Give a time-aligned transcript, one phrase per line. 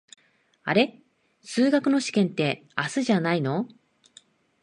[0.63, 0.99] あれ、
[1.43, 3.67] 数学の試験って明日じゃないの？